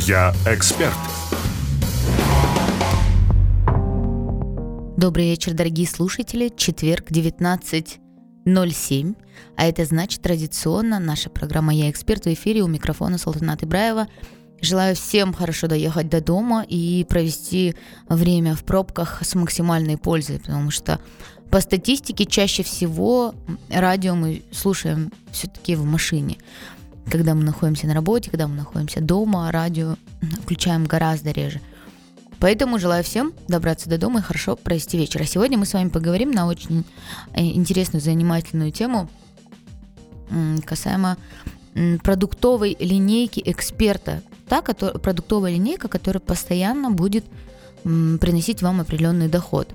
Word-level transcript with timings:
Я 0.00 0.34
эксперт. 0.44 0.92
Добрый 4.98 5.30
вечер, 5.30 5.54
дорогие 5.54 5.88
слушатели. 5.88 6.52
Четверг, 6.54 7.10
19.07. 7.10 9.16
А 9.56 9.66
это 9.66 9.86
значит 9.86 10.20
традиционно 10.20 10.98
наша 10.98 11.30
программа 11.30 11.74
«Я 11.74 11.90
эксперт» 11.90 12.26
в 12.26 12.34
эфире 12.34 12.60
у 12.60 12.66
микрофона 12.66 13.16
Салтанат 13.16 13.62
Ибраева. 13.62 14.06
Желаю 14.60 14.94
всем 14.96 15.32
хорошо 15.32 15.66
доехать 15.66 16.10
до 16.10 16.20
дома 16.20 16.62
и 16.68 17.06
провести 17.08 17.74
время 18.06 18.54
в 18.54 18.64
пробках 18.64 19.22
с 19.22 19.34
максимальной 19.34 19.96
пользой, 19.96 20.40
потому 20.40 20.70
что 20.70 21.00
по 21.50 21.62
статистике 21.62 22.26
чаще 22.26 22.62
всего 22.62 23.34
радио 23.70 24.14
мы 24.14 24.42
слушаем 24.52 25.10
все-таки 25.32 25.74
в 25.74 25.86
машине. 25.86 26.36
Когда 27.10 27.34
мы 27.34 27.44
находимся 27.44 27.86
на 27.86 27.94
работе, 27.94 28.30
когда 28.30 28.48
мы 28.48 28.56
находимся 28.56 29.00
дома, 29.00 29.50
радио 29.52 29.96
включаем 30.42 30.84
гораздо 30.84 31.30
реже. 31.30 31.60
Поэтому 32.38 32.78
желаю 32.78 33.02
всем 33.02 33.32
добраться 33.48 33.88
до 33.88 33.98
дома 33.98 34.20
и 34.20 34.22
хорошо 34.22 34.56
провести 34.56 34.98
вечер. 34.98 35.22
А 35.22 35.24
сегодня 35.24 35.56
мы 35.56 35.64
с 35.64 35.72
вами 35.72 35.88
поговорим 35.88 36.30
на 36.30 36.46
очень 36.46 36.84
э, 37.32 37.42
интересную, 37.42 38.02
занимательную 38.02 38.72
тему 38.72 39.08
касаемо 40.64 41.16
продуктовой 42.02 42.76
линейки 42.80 43.40
эксперта. 43.44 44.22
Та 44.48 44.60
который, 44.60 44.98
продуктовая 44.98 45.52
линейка, 45.52 45.88
которая 45.88 46.20
постоянно 46.20 46.90
будет 46.90 47.24
приносить 47.84 48.62
вам 48.62 48.80
определенный 48.80 49.28
доход. 49.28 49.68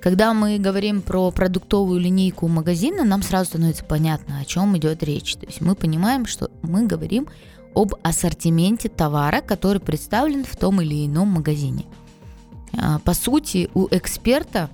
Когда 0.00 0.34
мы 0.34 0.58
говорим 0.58 1.02
про 1.02 1.30
продуктовую 1.30 2.00
линейку 2.00 2.46
магазина, 2.48 3.04
нам 3.04 3.22
сразу 3.22 3.50
становится 3.50 3.84
понятно, 3.84 4.38
о 4.38 4.44
чем 4.44 4.76
идет 4.76 5.02
речь. 5.02 5.34
То 5.36 5.46
есть 5.46 5.60
мы 5.60 5.74
понимаем, 5.74 6.26
что 6.26 6.50
мы 6.62 6.86
говорим 6.86 7.28
об 7.74 7.94
ассортименте 8.02 8.88
товара, 8.88 9.40
который 9.40 9.80
представлен 9.80 10.44
в 10.44 10.56
том 10.56 10.80
или 10.80 11.06
ином 11.06 11.28
магазине. 11.28 11.86
А, 12.78 12.98
по 13.00 13.14
сути, 13.14 13.68
у 13.74 13.88
эксперта, 13.90 14.70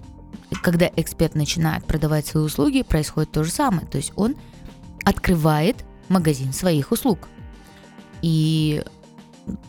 когда 0.62 0.91
эксперт 0.96 1.34
начинает 1.34 1.84
продавать 1.84 2.27
свои 2.27 2.44
услуги, 2.44 2.83
происходит 2.83 3.33
то 3.33 3.44
же 3.44 3.50
самое. 3.50 3.86
То 3.86 3.98
есть 3.98 4.12
он 4.16 4.36
открывает 5.05 5.84
магазин 6.08 6.52
своих 6.52 6.92
услуг. 6.92 7.28
И 8.22 8.84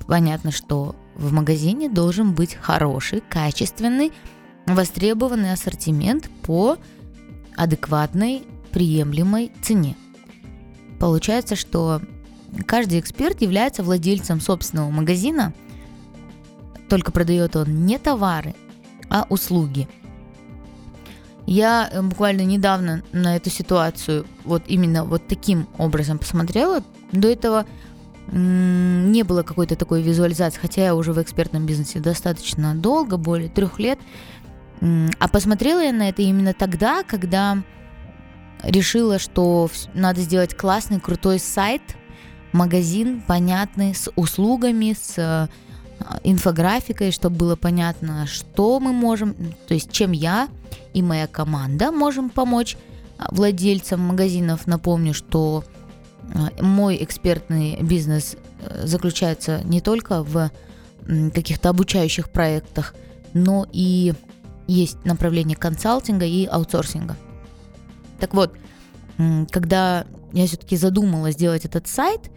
понятно, 0.07 0.51
что 0.51 0.95
в 1.15 1.31
магазине 1.31 1.89
должен 1.89 2.33
быть 2.33 2.55
хороший, 2.55 3.21
качественный, 3.21 4.11
востребованный 4.65 5.53
ассортимент 5.53 6.29
по 6.43 6.77
адекватной, 7.55 8.43
приемлемой 8.71 9.51
цене. 9.61 9.95
Получается, 10.99 11.55
что 11.55 12.01
каждый 12.65 12.99
эксперт 12.99 13.41
является 13.41 13.83
владельцем 13.83 14.39
собственного 14.39 14.89
магазина, 14.89 15.53
только 16.89 17.11
продает 17.11 17.55
он 17.55 17.85
не 17.85 17.97
товары, 17.97 18.55
а 19.09 19.25
услуги. 19.29 19.87
Я 21.45 21.89
э, 21.91 22.01
буквально 22.01 22.41
недавно 22.41 23.03
на 23.11 23.35
эту 23.35 23.49
ситуацию 23.49 24.25
вот 24.45 24.63
именно 24.67 25.03
вот 25.03 25.27
таким 25.27 25.67
образом 25.77 26.17
посмотрела. 26.17 26.83
До 27.11 27.27
этого 27.27 27.65
не 28.31 29.23
было 29.23 29.43
какой-то 29.43 29.75
такой 29.75 30.01
визуализации, 30.01 30.59
хотя 30.59 30.85
я 30.85 30.95
уже 30.95 31.11
в 31.11 31.21
экспертном 31.21 31.65
бизнесе 31.65 31.99
достаточно 31.99 32.73
долго, 32.73 33.17
более 33.17 33.49
трех 33.49 33.79
лет. 33.79 33.99
А 34.81 35.27
посмотрела 35.27 35.81
я 35.81 35.93
на 35.93 36.09
это 36.09 36.21
именно 36.21 36.53
тогда, 36.53 37.03
когда 37.03 37.63
решила, 38.63 39.19
что 39.19 39.69
надо 39.93 40.21
сделать 40.21 40.55
классный, 40.55 40.99
крутой 40.99 41.39
сайт, 41.39 41.81
магазин, 42.51 43.21
понятный, 43.21 43.93
с 43.95 44.09
услугами, 44.15 44.93
с 44.93 45.15
а, 45.17 45.49
инфографикой, 46.23 47.11
чтобы 47.11 47.35
было 47.37 47.55
понятно, 47.55 48.25
что 48.27 48.79
мы 48.79 48.93
можем, 48.93 49.33
то 49.67 49.73
есть 49.73 49.91
чем 49.91 50.11
я 50.11 50.47
и 50.93 51.01
моя 51.01 51.27
команда 51.27 51.91
можем 51.91 52.29
помочь 52.29 52.77
а, 53.17 53.27
владельцам 53.31 53.99
магазинов. 54.01 54.67
Напомню, 54.67 55.13
что 55.13 55.63
а, 56.33 56.63
мой 56.63 57.03
экспертный 57.03 57.81
бизнес 57.81 58.37
э, 58.59 58.85
заключается 58.85 59.61
не 59.63 59.81
только 59.81 60.23
в 60.23 60.51
каких-то 61.33 61.69
обучающих 61.69 62.29
проектах, 62.29 62.95
но 63.33 63.67
и 63.71 64.13
есть 64.67 65.03
направление 65.05 65.57
консалтинга 65.57 66.25
и 66.25 66.45
аутсорсинга. 66.45 67.17
Так 68.19 68.33
вот, 68.33 68.53
когда 69.51 70.05
я 70.31 70.47
все-таки 70.47 70.77
задумала 70.77 71.31
сделать 71.31 71.65
этот 71.65 71.87
сайт, 71.87 72.31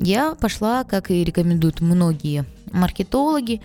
я 0.00 0.34
пошла, 0.34 0.84
как 0.84 1.10
и 1.10 1.24
рекомендуют 1.24 1.80
многие 1.80 2.44
маркетологи, 2.72 3.60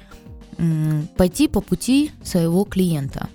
пойти 1.17 1.47
по 1.47 1.61
пути 1.61 2.11
своего 2.23 2.63
клиента. 2.63 3.29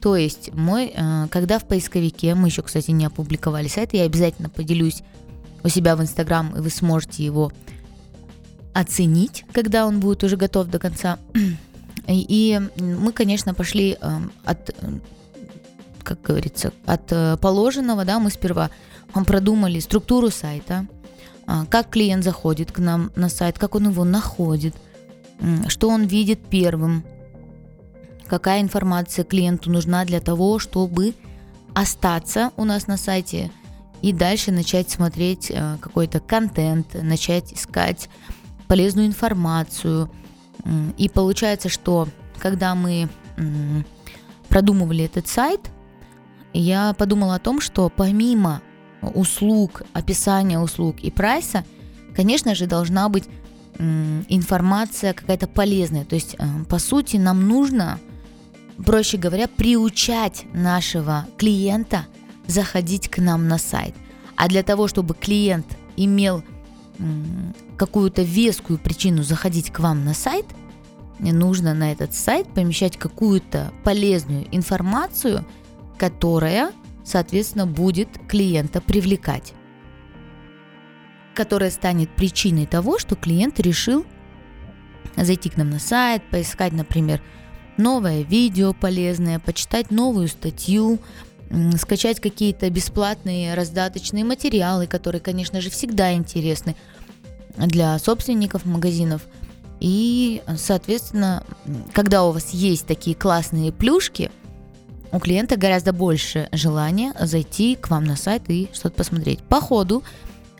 То 0.00 0.16
есть 0.16 0.52
мой, 0.54 0.92
э, 0.94 1.26
когда 1.30 1.58
в 1.58 1.66
поисковике, 1.66 2.34
мы 2.34 2.48
еще, 2.48 2.62
кстати, 2.62 2.90
не 2.90 3.04
опубликовали 3.04 3.68
сайт, 3.68 3.92
я 3.92 4.04
обязательно 4.04 4.48
поделюсь 4.48 5.02
у 5.62 5.68
себя 5.68 5.94
в 5.94 6.00
Инстаграм, 6.00 6.56
и 6.56 6.60
вы 6.60 6.70
сможете 6.70 7.22
его 7.22 7.52
оценить, 8.72 9.44
когда 9.52 9.86
он 9.86 10.00
будет 10.00 10.24
уже 10.24 10.36
готов 10.36 10.68
до 10.68 10.78
конца. 10.78 11.18
И 12.06 12.60
мы, 12.76 13.12
конечно, 13.12 13.54
пошли 13.54 13.96
эм, 14.00 14.32
от, 14.44 14.74
как 16.02 16.22
говорится, 16.22 16.72
от 16.86 17.12
э, 17.12 17.36
положенного, 17.36 18.04
да, 18.04 18.18
мы 18.18 18.30
сперва 18.30 18.70
продумали 19.26 19.80
структуру 19.80 20.30
сайта, 20.30 20.86
а, 21.46 21.66
как 21.66 21.90
клиент 21.90 22.24
заходит 22.24 22.70
к 22.70 22.78
нам 22.78 23.10
на 23.16 23.28
сайт, 23.28 23.58
как 23.58 23.74
он 23.74 23.88
его 23.88 24.04
находит, 24.04 24.74
что 25.66 25.88
он 25.88 26.04
видит 26.04 26.38
первым, 26.48 27.04
какая 28.28 28.60
информация 28.60 29.24
клиенту 29.24 29.70
нужна 29.70 30.04
для 30.04 30.20
того, 30.20 30.60
чтобы 30.60 31.14
остаться 31.74 32.52
у 32.56 32.64
нас 32.64 32.86
на 32.86 32.96
сайте 32.96 33.50
и 34.02 34.12
дальше 34.12 34.52
начать 34.52 34.90
смотреть 34.90 35.50
э, 35.50 35.76
какой-то 35.80 36.20
контент, 36.20 36.94
начать 36.94 37.52
искать 37.52 38.08
полезную 38.66 39.06
информацию, 39.06 40.10
и 40.96 41.08
получается, 41.08 41.68
что 41.68 42.08
когда 42.38 42.74
мы 42.74 43.08
продумывали 44.48 45.04
этот 45.04 45.28
сайт, 45.28 45.60
я 46.52 46.92
подумала 46.94 47.36
о 47.36 47.38
том, 47.38 47.60
что 47.60 47.88
помимо 47.88 48.62
услуг, 49.02 49.82
описания 49.92 50.58
услуг 50.58 50.96
и 51.00 51.10
прайса, 51.10 51.64
конечно 52.14 52.54
же, 52.54 52.66
должна 52.66 53.08
быть 53.08 53.24
информация 54.28 55.14
какая-то 55.14 55.46
полезная. 55.46 56.04
То 56.04 56.14
есть, 56.14 56.36
э, 56.38 56.44
по 56.68 56.78
сути, 56.78 57.16
нам 57.16 57.48
нужно, 57.48 57.98
проще 58.84 59.16
говоря, 59.16 59.48
приучать 59.48 60.44
нашего 60.52 61.26
клиента 61.38 62.06
заходить 62.46 63.08
к 63.08 63.18
нам 63.18 63.48
на 63.48 63.56
сайт. 63.56 63.94
А 64.36 64.48
для 64.48 64.62
того, 64.62 64.86
чтобы 64.86 65.14
клиент 65.14 65.66
имел 65.96 66.42
какую-то 67.76 68.22
вескую 68.22 68.78
причину 68.78 69.22
заходить 69.22 69.70
к 69.70 69.80
вам 69.80 70.04
на 70.04 70.14
сайт, 70.14 70.46
нужно 71.18 71.74
на 71.74 71.92
этот 71.92 72.14
сайт 72.14 72.48
помещать 72.52 72.96
какую-то 72.96 73.72
полезную 73.84 74.46
информацию, 74.54 75.46
которая, 75.98 76.72
соответственно, 77.04 77.66
будет 77.66 78.08
клиента 78.28 78.80
привлекать, 78.80 79.52
которая 81.34 81.70
станет 81.70 82.14
причиной 82.16 82.66
того, 82.66 82.98
что 82.98 83.16
клиент 83.16 83.60
решил 83.60 84.06
зайти 85.16 85.50
к 85.50 85.56
нам 85.56 85.70
на 85.70 85.78
сайт, 85.78 86.22
поискать, 86.30 86.72
например, 86.72 87.20
новое 87.76 88.22
видео 88.22 88.72
полезное, 88.72 89.38
почитать 89.38 89.90
новую 89.90 90.28
статью, 90.28 90.98
скачать 91.76 92.20
какие-то 92.20 92.70
бесплатные 92.70 93.54
раздаточные 93.54 94.24
материалы, 94.24 94.86
которые, 94.86 95.20
конечно 95.20 95.60
же, 95.60 95.70
всегда 95.70 96.12
интересны 96.12 96.76
для 97.56 97.98
собственников 97.98 98.64
магазинов. 98.64 99.22
И, 99.80 100.42
соответственно, 100.56 101.42
когда 101.92 102.24
у 102.24 102.32
вас 102.32 102.50
есть 102.50 102.86
такие 102.86 103.16
классные 103.16 103.72
плюшки, 103.72 104.30
у 105.12 105.18
клиента 105.18 105.56
гораздо 105.56 105.92
больше 105.92 106.48
желания 106.52 107.12
зайти 107.18 107.74
к 107.74 107.90
вам 107.90 108.04
на 108.04 108.16
сайт 108.16 108.42
и 108.48 108.68
что-то 108.72 108.96
посмотреть. 108.96 109.40
По 109.40 109.60
ходу 109.60 110.04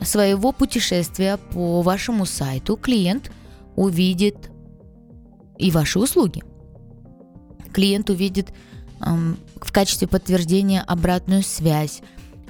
своего 0.01 0.51
путешествия 0.51 1.37
по 1.37 1.81
вашему 1.81 2.25
сайту 2.25 2.75
клиент 2.75 3.31
увидит 3.75 4.49
и 5.57 5.71
ваши 5.71 5.99
услуги. 5.99 6.43
Клиент 7.71 8.09
увидит 8.09 8.49
в 9.61 9.71
качестве 9.71 10.07
подтверждения 10.07 10.81
обратную 10.81 11.43
связь, 11.43 12.01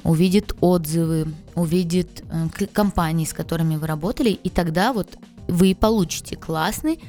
увидит 0.04 0.56
отзывы, 0.62 1.28
увидит 1.56 2.24
э, 2.30 2.66
компании, 2.68 3.25
с 3.25 3.34
которыми 3.34 3.75
вы 3.75 3.86
работали, 3.86 4.30
и 4.30 4.50
тогда 4.50 4.94
вот 4.94 5.18
вы 5.48 5.75
получите 5.75 6.36
классный, 6.36 7.00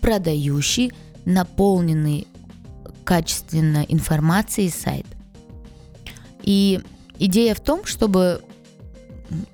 продающий, 0.00 0.92
наполненный 1.24 2.26
качественно 3.04 3.84
информацией 3.88 4.70
сайт. 4.70 5.06
И 6.42 6.80
идея 7.18 7.54
в 7.54 7.60
том, 7.60 7.84
чтобы, 7.84 8.42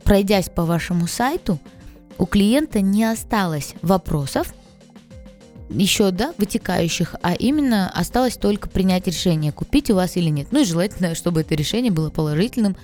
пройдясь 0.05 0.49
по 0.49 0.65
вашему 0.65 1.07
сайту, 1.07 1.59
у 2.19 2.27
клиента 2.27 2.81
не 2.81 3.05
осталось 3.05 3.75
вопросов, 3.83 4.55
еще, 5.69 6.11
да, 6.11 6.35
вытекающих, 6.39 7.15
а 7.23 7.35
именно 7.35 7.91
осталось 7.91 8.37
только 8.37 8.69
принять 8.69 9.07
решение, 9.07 9.53
купить 9.53 9.91
у 9.91 9.95
вас 9.95 10.17
или 10.17 10.29
нет. 10.29 10.49
Ну 10.51 10.61
и 10.61 10.65
желательно, 10.65 11.15
чтобы 11.15 11.41
это 11.41 11.55
решение 11.55 11.91
было 11.91 12.11
положительным, 12.11 12.77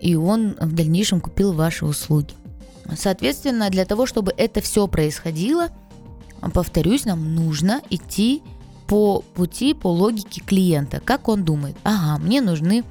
и 0.00 0.14
он 0.14 0.56
в 0.60 0.72
дальнейшем 0.74 1.20
купил 1.20 1.52
ваши 1.52 1.84
услуги. 1.84 2.34
Соответственно, 2.96 3.70
для 3.70 3.84
того, 3.84 4.06
чтобы 4.06 4.32
это 4.36 4.60
все 4.60 4.86
происходило, 4.86 5.68
повторюсь, 6.52 7.06
нам 7.06 7.34
нужно 7.34 7.80
идти 7.90 8.42
по 8.86 9.20
пути, 9.20 9.72
по 9.72 9.88
логике 9.88 10.42
клиента. 10.42 11.00
Как 11.00 11.28
он 11.28 11.44
думает? 11.44 11.76
Ага, 11.84 12.22
мне 12.22 12.42
нужны, 12.42 12.84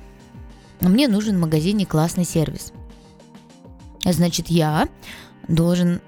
мне 0.82 1.08
нужен 1.08 1.38
в 1.38 1.42
магазине 1.42 1.86
классный 1.86 2.26
сервис. 2.26 2.74
Значит, 4.04 4.48
я 4.48 4.90
должен 5.48 6.02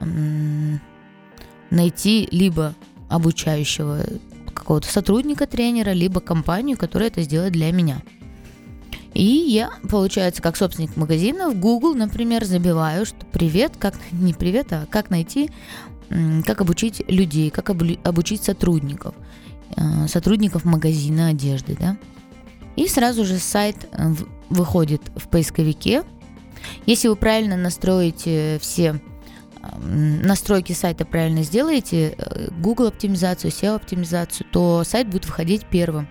найти 1.75 2.27
либо 2.31 2.73
обучающего 3.09 4.01
какого-то 4.53 4.87
сотрудника, 4.87 5.45
тренера, 5.45 5.91
либо 5.91 6.21
компанию, 6.21 6.77
которая 6.77 7.09
это 7.09 7.21
сделает 7.21 7.53
для 7.53 7.71
меня. 7.71 8.01
И 9.13 9.23
я, 9.23 9.69
получается, 9.89 10.41
как 10.41 10.57
собственник 10.57 10.97
магазина 10.97 11.49
в 11.49 11.59
Google, 11.59 11.93
например, 11.93 12.43
забиваю, 12.43 13.05
что 13.05 13.25
привет, 13.31 13.73
как 13.77 13.95
не 14.11 14.33
привет, 14.33 14.73
а 14.73 14.87
как 14.89 15.09
найти, 15.09 15.51
как 16.45 16.61
обучить 16.61 17.01
людей, 17.07 17.49
как 17.49 17.69
обучить 17.69 18.43
сотрудников, 18.43 19.15
э, 19.77 20.07
сотрудников 20.07 20.65
магазина 20.65 21.29
одежды, 21.29 21.77
да. 21.79 21.97
И 22.75 22.89
сразу 22.89 23.23
же 23.23 23.37
сайт 23.37 23.87
э, 23.91 24.13
выходит 24.49 25.01
в 25.15 25.29
поисковике. 25.29 26.03
Если 26.85 27.07
вы 27.07 27.15
правильно 27.15 27.55
настроите 27.55 28.57
все 28.61 28.99
настройки 29.79 30.73
сайта 30.73 31.05
правильно 31.05 31.43
сделаете, 31.43 32.15
э, 32.17 32.49
Google 32.59 32.87
оптимизацию, 32.87 33.51
SEO 33.51 33.75
оптимизацию, 33.75 34.47
то 34.51 34.83
сайт 34.83 35.07
будет 35.07 35.25
выходить 35.25 35.65
первым. 35.65 36.07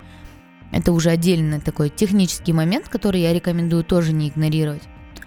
Это 0.71 0.91
уже 0.91 1.09
отдельный 1.09 1.61
такой 1.61 1.89
технический 1.89 2.53
момент, 2.53 2.89
который 2.89 3.21
я 3.21 3.33
рекомендую 3.33 3.83
тоже 3.83 4.13
не 4.13 4.29
игнорировать. 4.29 4.83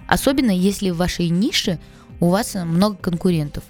Особенно 0.07 0.51
если 0.51 0.91
в 0.91 0.97
вашей 0.97 1.29
нише 1.29 1.79
у 2.21 2.29
вас 2.29 2.55
много 2.55 2.97
конкурентов. 2.97 3.65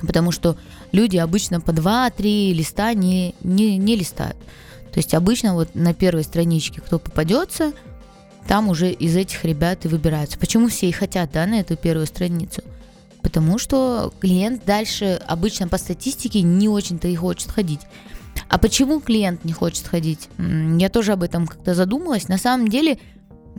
Потому 0.00 0.32
что 0.32 0.56
люди 0.92 1.16
обычно 1.16 1.60
по 1.60 1.70
2-3 1.70 2.52
листа 2.52 2.92
не, 2.94 3.34
не, 3.42 3.78
не 3.78 3.96
листают. 3.96 4.36
То 4.92 4.98
есть 4.98 5.14
обычно 5.14 5.54
вот 5.54 5.74
на 5.74 5.94
первой 5.94 6.24
страничке, 6.24 6.80
кто 6.80 6.98
попадется, 6.98 7.72
там 8.46 8.68
уже 8.68 8.92
из 8.92 9.16
этих 9.16 9.44
ребят 9.44 9.84
и 9.84 9.88
выбираются. 9.88 10.38
Почему 10.38 10.68
все 10.68 10.88
и 10.88 10.92
хотят 10.92 11.32
да, 11.32 11.46
на 11.46 11.60
эту 11.60 11.76
первую 11.76 12.06
страницу? 12.06 12.62
Потому 13.24 13.58
что 13.58 14.12
клиент 14.20 14.66
дальше 14.66 15.18
обычно 15.26 15.66
по 15.66 15.78
статистике 15.78 16.42
не 16.42 16.68
очень-то 16.68 17.08
и 17.08 17.16
хочет 17.16 17.50
ходить. 17.50 17.80
А 18.48 18.58
почему 18.58 19.00
клиент 19.00 19.44
не 19.44 19.52
хочет 19.52 19.88
ходить? 19.88 20.28
Я 20.38 20.90
тоже 20.90 21.12
об 21.12 21.22
этом 21.22 21.46
как-то 21.46 21.74
задумалась. 21.74 22.28
На 22.28 22.36
самом 22.36 22.68
деле, 22.68 22.98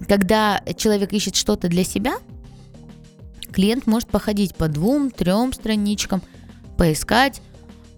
когда 0.08 0.62
человек 0.78 1.12
ищет 1.14 1.36
что-то 1.36 1.68
для 1.68 1.84
себя, 1.84 2.18
клиент 3.52 3.88
может 3.88 4.08
походить 4.08 4.56
по 4.56 4.68
двум, 4.68 5.10
трем 5.10 5.52
страничкам, 5.52 6.22
поискать. 6.78 7.42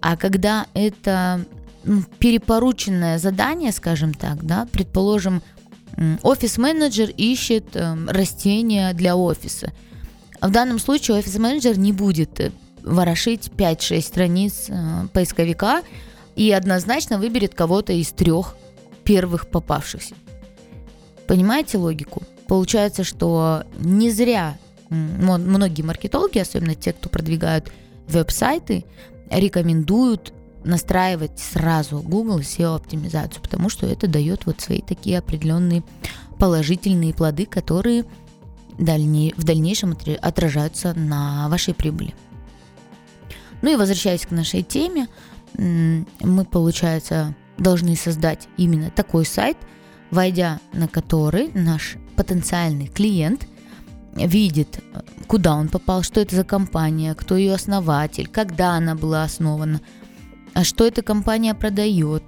А 0.00 0.16
когда 0.16 0.66
это 0.72 1.44
перепорученное 2.18 3.18
задание, 3.18 3.72
скажем 3.72 4.14
так, 4.14 4.42
да, 4.44 4.66
предположим, 4.72 5.42
офис-менеджер 6.22 7.10
ищет 7.10 7.76
эм, 7.76 8.08
растения 8.08 8.94
для 8.94 9.16
офиса. 9.16 9.72
В 10.40 10.50
данном 10.50 10.78
случае 10.78 11.18
офис-менеджер 11.18 11.78
не 11.78 11.92
будет 11.92 12.38
э, 12.40 12.52
ворошить 12.82 13.50
5-6 13.56 14.00
страниц 14.00 14.66
э, 14.68 15.06
поисковика, 15.12 15.82
и 16.36 16.52
однозначно 16.52 17.18
выберет 17.18 17.54
кого-то 17.54 17.92
из 17.92 18.10
трех 18.12 18.56
первых 19.02 19.48
попавшихся. 19.48 20.14
Понимаете 21.26 21.78
логику? 21.78 22.22
Получается, 22.46 23.02
что 23.02 23.64
не 23.80 24.10
зря 24.10 24.56
многие 24.88 25.82
маркетологи, 25.82 26.38
особенно 26.38 26.74
те, 26.74 26.92
кто 26.92 27.08
продвигают 27.08 27.72
веб-сайты, 28.06 28.84
рекомендуют 29.30 30.32
настраивать 30.64 31.38
сразу 31.38 32.00
Google 32.00 32.40
SEO 32.40 32.76
оптимизацию, 32.76 33.42
потому 33.42 33.68
что 33.68 33.86
это 33.86 34.06
дает 34.06 34.46
вот 34.46 34.60
свои 34.60 34.80
такие 34.80 35.18
определенные 35.18 35.82
положительные 36.38 37.14
плоды, 37.14 37.46
которые 37.46 38.04
в 38.78 39.44
дальнейшем 39.44 39.96
отражаются 40.22 40.94
на 40.94 41.48
вашей 41.48 41.74
прибыли. 41.74 42.14
Ну 43.60 43.72
и 43.72 43.76
возвращаясь 43.76 44.24
к 44.24 44.30
нашей 44.30 44.62
теме, 44.62 45.08
мы, 45.56 46.44
получается, 46.44 47.34
должны 47.58 47.96
создать 47.96 48.48
именно 48.56 48.90
такой 48.90 49.26
сайт, 49.26 49.56
войдя 50.10 50.60
на 50.72 50.86
который 50.88 51.50
наш 51.54 51.96
потенциальный 52.16 52.86
клиент 52.86 53.46
видит, 54.14 54.82
куда 55.26 55.54
он 55.54 55.68
попал, 55.68 56.02
что 56.02 56.20
это 56.20 56.36
за 56.36 56.44
компания, 56.44 57.14
кто 57.14 57.36
ее 57.36 57.54
основатель, 57.54 58.28
когда 58.28 58.72
она 58.72 58.94
была 58.94 59.24
основана, 59.24 59.80
а 60.54 60.64
что 60.64 60.86
эта 60.86 61.02
компания 61.02 61.54
продает, 61.54 62.22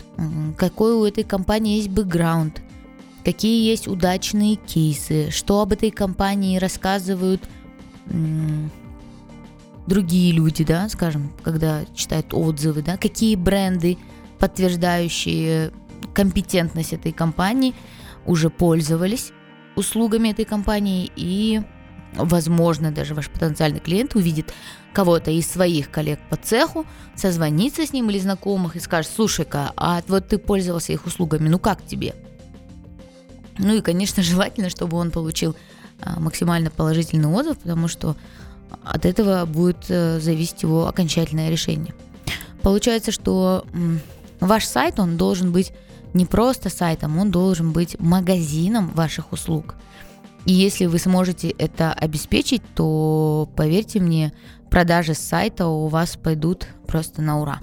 какой 0.56 0.94
у 0.94 1.04
этой 1.04 1.24
компании 1.24 1.76
есть 1.76 1.88
бэкграунд, 1.88 2.62
какие 3.24 3.68
есть 3.68 3.88
удачные 3.88 4.56
кейсы, 4.56 5.30
что 5.30 5.60
об 5.60 5.72
этой 5.72 5.90
компании 5.90 6.58
рассказывают 6.58 7.42
другие 9.86 10.32
люди, 10.32 10.64
да, 10.64 10.88
скажем, 10.88 11.32
когда 11.42 11.84
читают 11.94 12.32
отзывы, 12.32 12.82
да, 12.82 12.96
какие 12.96 13.36
бренды, 13.36 13.98
подтверждающие 14.38 15.72
компетентность 16.14 16.92
этой 16.92 17.12
компании, 17.12 17.74
уже 18.26 18.50
пользовались 18.50 19.32
услугами 19.76 20.30
этой 20.30 20.44
компании 20.44 21.10
и 21.16 21.60
возможно, 22.14 22.90
даже 22.90 23.14
ваш 23.14 23.28
потенциальный 23.30 23.80
клиент 23.80 24.14
увидит 24.14 24.52
кого-то 24.92 25.30
из 25.30 25.48
своих 25.48 25.90
коллег 25.90 26.18
по 26.28 26.36
цеху, 26.36 26.84
созвонится 27.14 27.86
с 27.86 27.92
ним 27.92 28.10
или 28.10 28.18
знакомых 28.18 28.76
и 28.76 28.80
скажет, 28.80 29.12
слушай-ка, 29.14 29.72
а 29.76 30.02
вот 30.08 30.28
ты 30.28 30.38
пользовался 30.38 30.92
их 30.92 31.06
услугами, 31.06 31.48
ну 31.48 31.58
как 31.58 31.84
тебе? 31.86 32.14
Ну 33.60 33.74
и, 33.74 33.80
конечно, 33.80 34.22
желательно, 34.22 34.70
чтобы 34.70 34.96
он 34.96 35.10
получил 35.10 35.56
а, 36.00 36.18
максимально 36.18 36.70
положительный 36.70 37.28
отзыв, 37.28 37.58
потому 37.58 37.88
что 37.88 38.16
от 38.84 39.04
этого 39.04 39.44
будет 39.46 39.84
э, 39.88 40.20
зависеть 40.20 40.62
его 40.62 40.86
окончательное 40.86 41.50
решение. 41.50 41.92
Получается, 42.62 43.10
что 43.10 43.64
ваш 44.38 44.64
сайт, 44.64 45.00
он 45.00 45.16
должен 45.16 45.50
быть 45.50 45.72
не 46.14 46.24
просто 46.26 46.70
сайтом, 46.70 47.18
он 47.18 47.30
должен 47.30 47.72
быть 47.72 47.98
магазином 47.98 48.90
ваших 48.90 49.32
услуг. 49.32 49.74
И 50.44 50.52
если 50.52 50.86
вы 50.86 50.98
сможете 50.98 51.50
это 51.50 51.92
обеспечить, 51.92 52.62
то, 52.74 53.48
поверьте 53.56 54.00
мне, 54.00 54.32
продажи 54.70 55.14
с 55.14 55.18
сайта 55.18 55.66
у 55.66 55.88
вас 55.88 56.16
пойдут 56.16 56.66
просто 56.86 57.22
на 57.22 57.40
ура. 57.40 57.60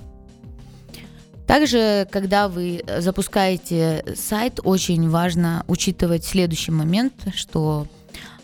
Также, 1.47 2.07
когда 2.11 2.49
вы 2.49 2.83
запускаете 2.99 4.03
сайт, 4.15 4.59
очень 4.63 5.09
важно 5.09 5.63
учитывать 5.67 6.25
следующий 6.25 6.71
момент, 6.71 7.13
что 7.33 7.87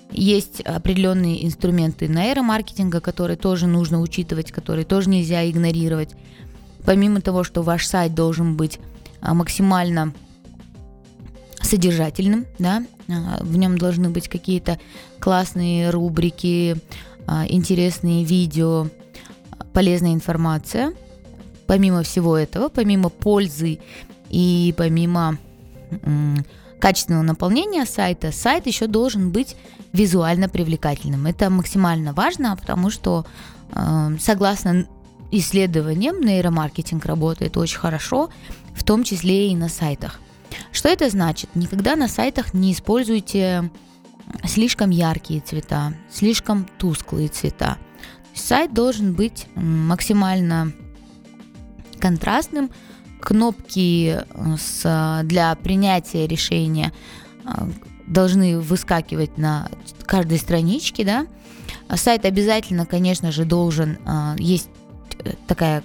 есть 0.10 0.62
определенные 0.62 1.46
инструменты 1.46 2.08
нейромаркетинга, 2.08 3.02
которые 3.02 3.36
тоже 3.36 3.68
нужно 3.68 4.00
учитывать, 4.00 4.54
которые 4.54 4.86
тоже 4.86 5.10
нельзя 5.10 5.48
игнорировать. 5.50 6.12
Помимо 6.86 7.20
того, 7.20 7.44
что 7.44 7.62
ваш 7.62 7.86
сайт 7.86 8.16
должен 8.16 8.56
быть 8.56 8.80
а, 9.22 9.34
максимально 9.34 10.14
содержательным, 11.62 12.46
да, 12.60 12.84
а, 13.10 13.44
в 13.44 13.58
нем 13.58 13.78
должны 13.78 14.10
быть 14.10 14.30
какие-то 14.30 14.80
классные 15.20 15.90
рубрики, 15.90 16.78
а, 17.26 17.46
интересные 17.48 18.24
видео, 18.24 18.88
полезная 19.74 20.14
информация. 20.14 20.94
Помимо 21.67 22.03
всего 22.03 22.38
этого, 22.38 22.70
помимо 22.70 23.10
пользы 23.10 23.79
и 24.29 24.74
помимо 24.77 25.38
качественного 26.79 27.24
наполнения 27.24 27.86
сайта, 27.86 28.32
сайт 28.32 28.67
еще 28.67 28.88
должен 28.88 29.32
быть 29.32 29.55
визуально 29.93 30.50
привлекательным. 30.50 31.25
Это 31.27 31.50
максимально 31.50 32.13
важно, 32.13 32.58
потому 32.58 32.89
что 32.89 33.25
э, 33.72 34.17
согласно 34.20 34.86
исследованиям 35.32 36.20
нейромаркетинг 36.20 37.05
работает 37.05 37.55
очень 37.58 37.79
хорошо, 37.79 38.29
в 38.75 38.84
том 38.84 39.03
числе 39.03 39.51
и 39.51 39.55
на 39.55 39.70
сайтах. 39.70 40.20
Что 40.72 40.89
это 40.89 41.10
значит? 41.10 41.55
Никогда 41.55 41.96
на 41.96 42.08
сайтах 42.08 42.53
не 42.53 42.74
используйте 42.74 43.72
слишком 44.46 44.89
яркие 44.89 45.41
цвета, 45.41 45.93
слишком 46.12 46.67
тусклые 46.77 47.29
цвета. 47.29 47.77
Сайт 48.34 48.74
должен 48.74 49.13
быть 49.13 49.48
максимально 49.55 50.74
контрастным, 52.04 52.70
кнопки 53.22 54.18
э, 54.18 54.58
с, 54.58 55.22
для 55.24 55.56
принятия 55.56 56.28
решения 56.28 56.92
э, 57.46 57.50
должны 58.08 58.60
выскакивать 58.60 59.38
на 59.38 59.70
каждой 60.06 60.38
страничке, 60.38 61.06
да, 61.06 61.28
сайт 61.96 62.26
обязательно, 62.26 62.86
конечно 62.86 63.32
же, 63.32 63.46
должен 63.46 63.98
есть 64.38 64.70
такая 65.48 65.82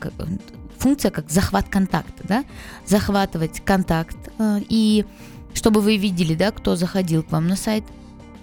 функция, 0.79 1.13
как 1.13 1.31
захват 1.31 1.69
контакта, 1.69 2.25
да, 2.27 2.45
захватывать 2.85 3.61
контакт, 3.65 4.17
и 4.69 5.05
чтобы 5.55 5.81
вы 5.81 5.97
видели, 5.97 6.35
да, 6.35 6.51
кто 6.51 6.75
заходил 6.75 7.23
к 7.23 7.31
вам 7.31 7.47
на 7.47 7.55
сайт, 7.55 7.85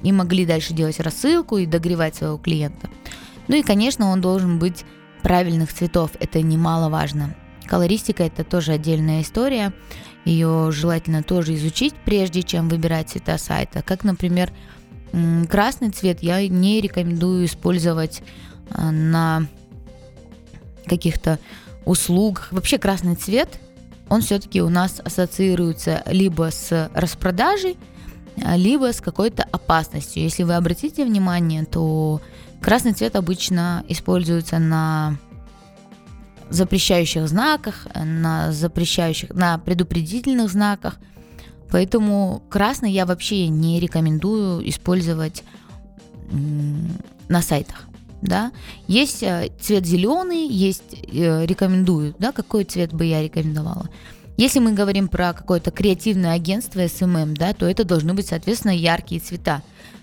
и 0.04 0.12
могли 0.14 0.46
дальше 0.46 0.74
делать 0.74 1.02
рассылку 1.02 1.58
и 1.58 1.66
догревать 1.66 2.16
своего 2.16 2.38
клиента. 2.38 2.90
Ну 3.50 3.58
и, 3.58 3.62
конечно, 3.62 4.08
он 4.08 4.22
должен 4.22 4.58
быть 4.58 4.86
правильных 5.22 5.74
цветов, 5.74 6.12
это 6.20 6.42
немаловажно. 6.42 7.36
Колористика 7.68 8.24
это 8.24 8.44
тоже 8.44 8.74
отдельная 8.74 9.22
история, 9.22 9.74
ее 10.26 10.72
желательно 10.72 11.24
тоже 11.24 11.56
изучить, 11.56 11.94
прежде 12.06 12.44
чем 12.44 12.70
выбирать 12.70 13.10
цвета 13.10 13.38
сайта. 13.38 13.82
Как, 13.84 14.04
например, 14.04 14.52
красный 15.50 15.92
цвет 15.92 16.22
я 16.22 16.48
не 16.48 16.82
рекомендую 16.82 17.46
использовать 17.46 18.22
а, 18.72 18.92
на 18.92 19.48
каких-то 20.86 21.40
услугах. 21.86 22.52
Вообще 22.52 22.78
красный 22.78 23.16
цвет, 23.16 23.60
он 24.10 24.22
все-таки 24.22 24.62
у 24.62 24.70
нас 24.70 25.02
ассоциируется 25.04 26.04
либо 26.08 26.52
с 26.52 26.90
распродажей, 26.94 27.78
а, 28.44 28.58
либо 28.58 28.92
с 28.92 29.02
какой-то 29.02 29.44
опасностью. 29.44 30.24
Если 30.24 30.44
вы 30.44 30.56
обратите 30.56 31.06
внимание, 31.06 31.66
то 31.66 32.22
красный 32.62 32.94
цвет 32.94 33.16
обычно 33.16 33.84
используется 33.88 34.60
на 34.60 35.18
запрещающих 36.50 37.28
знаках, 37.28 37.88
на 37.96 38.52
запрещающих, 38.52 39.30
на 39.32 39.58
предупредительных 39.58 40.50
знаках. 40.50 40.98
Поэтому 41.72 42.44
красный 42.50 42.92
я 42.92 43.06
вообще 43.06 43.48
не 43.48 43.80
рекомендую 43.80 44.68
использовать 44.70 45.44
на 47.28 47.42
сайтах. 47.42 47.86
Да? 48.22 48.52
Есть 48.88 49.22
э, 49.22 49.52
цвет 49.60 49.86
зеленый, 49.86 50.48
есть 50.48 50.96
э, 51.12 51.46
рекомендую, 51.46 52.16
да, 52.18 52.32
какой 52.32 52.64
цвет 52.64 52.92
бы 52.94 53.06
я 53.06 53.22
рекомендовала. 53.22 53.90
Если 54.38 54.60
мы 54.60 54.74
говорим 54.74 55.08
про 55.08 55.34
какое-то 55.34 55.72
креативное 55.72 56.34
агентство 56.34 56.80
SMM, 56.80 57.36
да, 57.38 57.54
то 57.54 57.66
это 57.66 57.84
должны 57.84 58.14
быть, 58.14 58.28
соответственно, 58.28 58.72
яркие 58.72 59.22
цвета. 59.22 59.62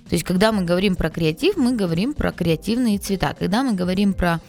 То 0.09 0.15
есть, 0.15 0.25
когда 0.25 0.53
мы 0.53 0.65
говорим 0.65 0.97
про 0.97 1.11
креатив, 1.11 1.57
мы 1.57 1.75
говорим 1.75 2.15
про 2.15 2.33
креативные 2.33 2.99
цвета. 2.99 3.35
Когда 3.39 3.63
мы 3.63 3.75
говорим 3.75 4.15
про, 4.15 4.41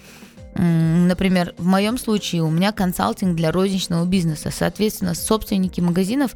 например, 0.55 1.53
в 1.57 1.65
моем 1.65 1.97
случае 1.97 2.43
у 2.43 2.49
меня 2.49 2.71
консалтинг 2.71 3.35
для 3.35 3.51
розничного 3.51 4.05
бизнеса, 4.05 4.51
соответственно, 4.51 5.15
собственники 5.15 5.81
магазинов 5.81 6.35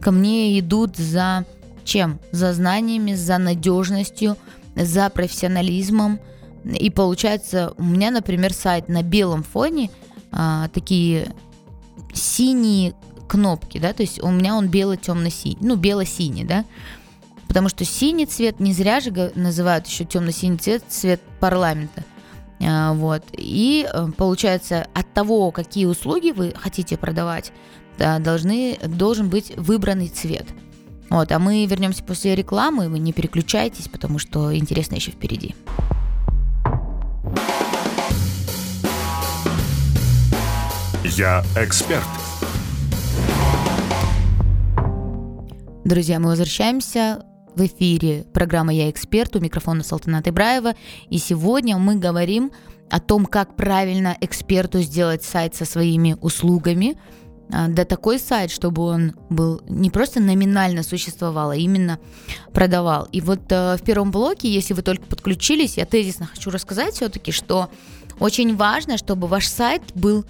ко 0.00 0.10
мне 0.10 0.58
идут 0.58 0.96
за 0.96 1.44
чем? 1.84 2.20
За 2.32 2.52
знаниями, 2.52 3.14
за 3.14 3.38
надежностью, 3.38 4.36
за 4.74 5.10
профессионализмом. 5.10 6.20
И 6.64 6.90
получается, 6.90 7.72
у 7.78 7.82
меня, 7.84 8.10
например, 8.10 8.52
сайт 8.52 8.88
на 8.88 9.02
белом 9.02 9.42
фоне, 9.42 9.90
а, 10.30 10.68
такие 10.68 11.32
синие 12.12 12.94
кнопки, 13.28 13.78
да, 13.78 13.92
то 13.92 14.02
есть 14.02 14.22
у 14.22 14.30
меня 14.30 14.54
он 14.56 14.68
бело-темно-синий, 14.68 15.58
ну, 15.60 15.76
бело-синий, 15.76 16.44
да, 16.44 16.64
потому 17.46 17.68
что 17.68 17.84
синий 17.84 18.26
цвет 18.26 18.60
не 18.60 18.72
зря 18.72 19.00
же 19.00 19.32
называют 19.34 19.86
еще 19.86 20.04
темно-синий 20.04 20.58
цвет 20.58 20.82
цвет 20.88 21.20
парламента. 21.38 22.04
А, 22.60 22.92
вот. 22.92 23.24
И 23.32 23.88
э, 23.92 24.08
получается, 24.16 24.86
от 24.94 25.12
того, 25.12 25.50
какие 25.50 25.86
услуги 25.86 26.30
вы 26.30 26.52
хотите 26.56 26.96
продавать, 26.96 27.52
да, 27.98 28.18
должны, 28.18 28.78
должен 28.82 29.28
быть 29.28 29.52
выбранный 29.56 30.08
цвет. 30.08 30.46
Вот, 31.10 31.32
а 31.32 31.38
мы 31.38 31.64
вернемся 31.64 32.04
после 32.04 32.34
рекламы, 32.34 32.88
вы 32.88 32.98
не 32.98 33.12
переключайтесь, 33.12 33.88
потому 33.88 34.18
что 34.18 34.54
интересно 34.54 34.96
еще 34.96 35.10
впереди. 35.10 35.54
Я 41.04 41.42
эксперт. 41.56 42.04
Друзья, 45.84 46.20
мы 46.20 46.28
возвращаемся 46.28 47.24
в 47.58 47.66
эфире 47.66 48.24
программа 48.32 48.72
«Я 48.72 48.88
эксперт», 48.88 49.34
у 49.34 49.40
микрофона 49.40 49.82
Салтаната 49.82 50.30
Ибраева. 50.30 50.74
И 51.10 51.18
сегодня 51.18 51.76
мы 51.76 51.96
говорим 51.96 52.52
о 52.88 53.00
том, 53.00 53.26
как 53.26 53.56
правильно 53.56 54.16
эксперту 54.20 54.80
сделать 54.80 55.24
сайт 55.24 55.56
со 55.56 55.64
своими 55.64 56.16
услугами, 56.20 56.96
а, 57.52 57.66
да 57.66 57.84
такой 57.84 58.20
сайт, 58.20 58.52
чтобы 58.52 58.82
он 58.82 59.14
был 59.28 59.60
не 59.68 59.90
просто 59.90 60.20
номинально 60.20 60.84
существовал, 60.84 61.50
а 61.50 61.56
именно 61.56 61.98
продавал. 62.52 63.08
И 63.10 63.20
вот 63.20 63.40
э, 63.50 63.76
в 63.76 63.82
первом 63.82 64.12
блоке, 64.12 64.48
если 64.48 64.74
вы 64.74 64.82
только 64.82 65.04
подключились, 65.06 65.78
я 65.78 65.84
тезисно 65.84 66.26
хочу 66.26 66.50
рассказать 66.50 66.94
все-таки, 66.94 67.32
что 67.32 67.70
очень 68.20 68.54
важно, 68.54 68.98
чтобы 68.98 69.26
ваш 69.26 69.48
сайт 69.48 69.82
был 69.94 70.24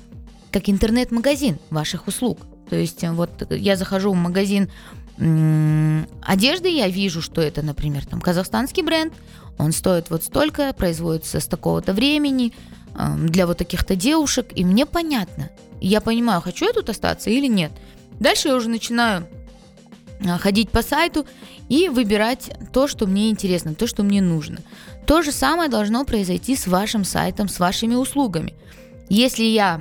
как 0.50 0.70
интернет-магазин 0.70 1.58
ваших 1.70 2.06
услуг. 2.06 2.38
То 2.70 2.76
есть 2.76 3.04
э, 3.04 3.12
вот 3.12 3.30
я 3.50 3.76
захожу 3.76 4.12
в 4.12 4.16
магазин 4.16 4.70
одежды, 5.18 6.68
я 6.68 6.88
вижу, 6.88 7.20
что 7.22 7.40
это, 7.40 7.62
например, 7.62 8.06
там 8.06 8.20
казахстанский 8.20 8.82
бренд, 8.82 9.12
он 9.58 9.72
стоит 9.72 10.10
вот 10.10 10.22
столько, 10.22 10.72
производится 10.72 11.40
с 11.40 11.46
такого-то 11.46 11.92
времени, 11.92 12.52
для 13.16 13.46
вот 13.46 13.58
таких-то 13.58 13.94
девушек, 13.94 14.48
и 14.54 14.64
мне 14.64 14.87
понятно. 14.87 15.50
Я 15.80 16.00
понимаю, 16.00 16.40
хочу 16.40 16.66
я 16.66 16.72
тут 16.72 16.90
остаться 16.90 17.30
или 17.30 17.46
нет. 17.46 17.70
Дальше 18.18 18.48
я 18.48 18.56
уже 18.56 18.68
начинаю 18.68 19.28
а, 20.26 20.38
ходить 20.38 20.70
по 20.70 20.82
сайту 20.82 21.26
и 21.68 21.88
выбирать 21.88 22.50
то, 22.72 22.88
что 22.88 23.06
мне 23.06 23.30
интересно, 23.30 23.75
то, 23.75 23.87
что 23.87 24.02
мне 24.02 24.20
нужно. 24.20 24.58
То 25.06 25.22
же 25.22 25.30
самое 25.30 25.70
должно 25.70 26.04
произойти 26.04 26.56
с 26.56 26.66
вашим 26.66 27.04
сайтом, 27.04 27.48
с 27.48 27.60
вашими 27.60 27.94
услугами. 27.94 28.54
Если 29.09 29.45
я 29.45 29.81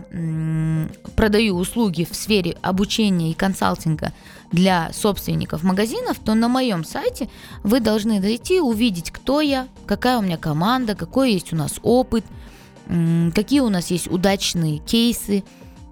продаю 1.16 1.58
услуги 1.58 2.08
в 2.10 2.16
сфере 2.16 2.58
обучения 2.62 3.32
и 3.32 3.34
консалтинга 3.34 4.14
для 4.52 4.92
собственников 4.94 5.64
магазинов, 5.64 6.18
то 6.24 6.34
на 6.34 6.48
моем 6.48 6.86
сайте 6.86 7.30
вы 7.64 7.80
должны 7.80 8.22
зайти, 8.22 8.62
увидеть, 8.62 9.12
кто 9.12 9.42
я, 9.42 9.68
какая 9.86 10.20
у 10.20 10.22
меня 10.22 10.38
команда, 10.38 10.96
какой 10.96 11.34
есть 11.34 11.52
у 11.52 11.58
нас 11.58 11.76
опыт, 11.84 12.24
какие 13.36 13.60
у 13.60 13.70
нас 13.70 13.92
есть 13.92 14.10
удачные 14.10 14.78
кейсы 14.78 15.44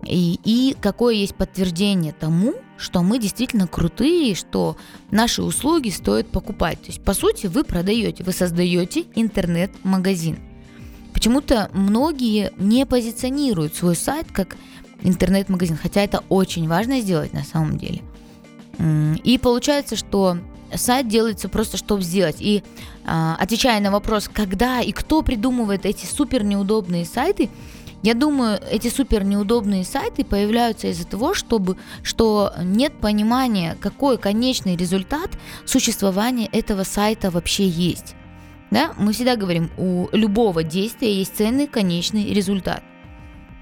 и, 0.05 0.39
и 0.45 0.77
какое 0.79 1.15
есть 1.15 1.35
подтверждение 1.35 2.13
тому, 2.13 2.53
что 2.77 3.01
мы 3.01 3.19
действительно 3.19 3.67
крутые, 3.67 4.35
что 4.35 4.77
наши 5.11 5.41
услуги 5.41 5.89
стоит 5.89 6.29
покупать. 6.29 6.81
То 6.81 6.87
есть, 6.87 7.03
по 7.03 7.13
сути, 7.13 7.47
вы 7.47 7.63
продаете, 7.63 8.23
вы 8.23 8.31
создаете 8.31 9.05
интернет-магазин. 9.15 10.39
Почему-то 11.15 11.69
многие 11.73 12.51
не 12.57 12.85
позиционируют 12.85 13.73
свой 13.73 13.95
сайт 13.95 14.27
как 14.33 14.57
интернет-магазин, 15.01 15.77
хотя 15.81 16.01
это 16.01 16.21
очень 16.27 16.67
важно 16.67 16.99
сделать 16.99 17.31
на 17.31 17.43
самом 17.43 17.77
деле. 17.77 18.01
И 19.23 19.39
получается, 19.41 19.95
что 19.95 20.37
сайт 20.73 21.07
делается 21.07 21.47
просто, 21.47 21.77
чтобы 21.77 22.01
сделать. 22.01 22.35
И 22.39 22.63
а, 23.05 23.37
отвечая 23.39 23.79
на 23.79 23.91
вопрос, 23.91 24.29
когда 24.31 24.81
и 24.81 24.91
кто 24.91 25.21
придумывает 25.21 25.85
эти 25.85 26.05
супер 26.05 26.43
неудобные 26.43 27.05
сайты, 27.05 27.49
я 28.03 28.13
думаю, 28.13 28.59
эти 28.69 28.89
супер 28.89 29.23
неудобные 29.23 29.85
сайты 29.85 30.25
появляются 30.25 30.87
из-за 30.87 31.07
того, 31.07 31.33
чтобы, 31.33 31.77
что 32.03 32.51
нет 32.61 32.91
понимания, 32.99 33.77
какой 33.79 34.17
конечный 34.17 34.75
результат 34.75 35.31
существования 35.65 36.47
этого 36.47 36.83
сайта 36.83 37.31
вообще 37.31 37.69
есть. 37.69 38.15
Да? 38.75 38.93
Мы 38.97 39.13
всегда 39.13 39.37
говорим, 39.37 39.71
у 39.77 40.09
любого 40.11 40.61
действия 40.61 41.13
есть 41.13 41.37
ценный 41.37 41.65
конечный 41.65 42.33
результат. 42.33 42.83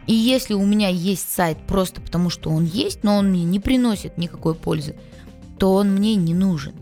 И 0.08 0.14
если 0.16 0.56
у 0.56 0.66
меня 0.66 0.88
есть 0.88 1.32
сайт 1.32 1.60
просто 1.68 2.02
потому, 2.02 2.32
что 2.32 2.50
он 2.50 2.66
есть, 2.66 3.04
но 3.04 3.18
он 3.18 3.30
мне 3.30 3.44
не 3.44 3.60
приносит 3.60 4.18
никакой 4.18 4.56
пользы, 4.56 4.96
то 5.60 5.76
он 5.76 5.92
мне 5.92 6.16
не 6.16 6.34
нужен. 6.34 6.74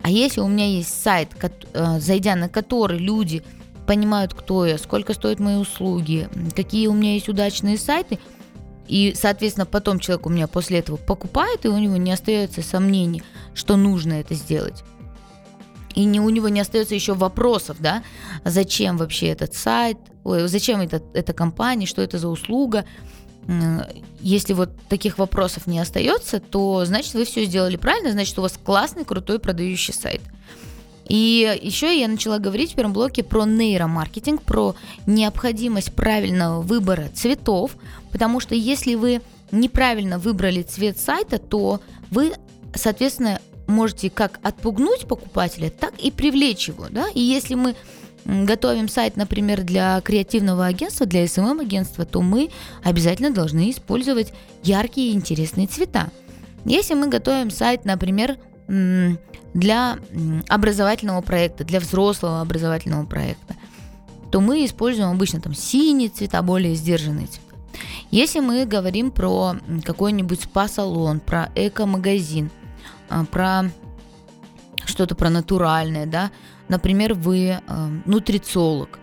А 0.00 0.08
если 0.08 0.40
у 0.40 0.48
меня 0.48 0.64
есть 0.64 0.88
сайт, 0.88 1.28
э, 1.74 2.00
зайдя 2.00 2.34
на 2.34 2.48
который 2.48 2.98
люди 2.98 3.42
понимают, 3.86 4.32
кто 4.32 4.64
я, 4.64 4.78
сколько 4.78 5.12
стоят 5.12 5.38
мои 5.38 5.56
услуги, 5.56 6.30
какие 6.56 6.86
у 6.86 6.94
меня 6.94 7.12
есть 7.12 7.28
удачные 7.28 7.76
сайты, 7.76 8.18
и, 8.88 9.12
соответственно, 9.14 9.66
потом 9.66 9.98
человек 9.98 10.24
у 10.24 10.30
меня 10.30 10.46
после 10.46 10.78
этого 10.78 10.96
покупает, 10.96 11.66
и 11.66 11.68
у 11.68 11.76
него 11.76 11.98
не 11.98 12.10
остается 12.10 12.62
сомнений, 12.62 13.22
что 13.52 13.76
нужно 13.76 14.14
это 14.14 14.32
сделать 14.32 14.82
и 15.96 16.04
не, 16.04 16.20
у 16.20 16.28
него 16.28 16.48
не 16.48 16.60
остается 16.60 16.94
еще 16.94 17.14
вопросов, 17.14 17.78
да, 17.80 18.04
зачем 18.44 18.98
вообще 18.98 19.28
этот 19.28 19.54
сайт, 19.54 19.96
ой, 20.24 20.46
зачем 20.46 20.80
это, 20.80 21.02
эта 21.14 21.32
компания, 21.32 21.86
что 21.86 22.02
это 22.02 22.18
за 22.18 22.28
услуга. 22.28 22.84
Если 24.20 24.52
вот 24.52 24.70
таких 24.88 25.18
вопросов 25.18 25.66
не 25.66 25.78
остается, 25.78 26.38
то 26.38 26.84
значит 26.84 27.14
вы 27.14 27.24
все 27.24 27.44
сделали 27.44 27.76
правильно, 27.76 28.12
значит 28.12 28.38
у 28.38 28.42
вас 28.42 28.58
классный, 28.62 29.04
крутой 29.04 29.38
продающий 29.38 29.94
сайт. 29.94 30.20
И 31.08 31.58
еще 31.62 31.98
я 31.98 32.08
начала 32.08 32.38
говорить 32.38 32.72
в 32.72 32.74
первом 32.74 32.92
блоке 32.92 33.22
про 33.22 33.46
нейромаркетинг, 33.46 34.42
про 34.42 34.74
необходимость 35.06 35.94
правильного 35.94 36.60
выбора 36.60 37.08
цветов, 37.14 37.76
потому 38.12 38.40
что 38.40 38.54
если 38.54 38.96
вы 38.96 39.22
неправильно 39.50 40.18
выбрали 40.18 40.62
цвет 40.62 40.98
сайта, 40.98 41.38
то 41.38 41.80
вы, 42.10 42.32
соответственно, 42.74 43.40
можете 43.66 44.10
как 44.10 44.38
отпугнуть 44.42 45.06
покупателя, 45.06 45.70
так 45.70 45.94
и 45.98 46.10
привлечь 46.10 46.68
его. 46.68 46.86
Да? 46.90 47.08
И 47.14 47.20
если 47.20 47.54
мы 47.54 47.74
готовим 48.24 48.88
сайт, 48.88 49.16
например, 49.16 49.62
для 49.62 50.00
креативного 50.00 50.66
агентства, 50.66 51.06
для 51.06 51.24
SMM-агентства, 51.24 52.04
то 52.04 52.22
мы 52.22 52.50
обязательно 52.82 53.30
должны 53.30 53.70
использовать 53.70 54.32
яркие 54.62 55.12
и 55.12 55.14
интересные 55.14 55.66
цвета. 55.66 56.10
Если 56.64 56.94
мы 56.94 57.08
готовим 57.08 57.50
сайт, 57.50 57.84
например, 57.84 58.36
для 59.54 59.98
образовательного 60.48 61.20
проекта, 61.20 61.64
для 61.64 61.78
взрослого 61.78 62.40
образовательного 62.40 63.06
проекта, 63.06 63.54
то 64.32 64.40
мы 64.40 64.64
используем 64.64 65.10
обычно 65.10 65.40
там 65.40 65.54
синие 65.54 66.08
цвета, 66.08 66.42
более 66.42 66.74
сдержанные 66.74 67.28
цвета. 67.28 67.42
Если 68.10 68.40
мы 68.40 68.66
говорим 68.66 69.12
про 69.12 69.54
какой-нибудь 69.84 70.42
спа-салон, 70.42 71.20
про 71.20 71.50
эко-магазин, 71.54 72.50
про 73.30 73.70
что-то 74.84 75.14
про 75.14 75.30
натуральное, 75.30 76.06
да, 76.06 76.30
например, 76.68 77.14
вы 77.14 77.60
э, 77.66 77.88
нутрициолог, 78.04 78.98